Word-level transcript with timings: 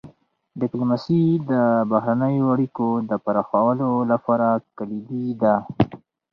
ډيپلوماسي 0.61 1.21
د 1.49 1.51
بهرنیو 1.91 2.47
اړیکو 2.53 2.87
د 3.09 3.11
پراخولو 3.23 3.89
لپاره 4.11 4.47
کلیدي 4.77 5.25
ده. 5.41 5.55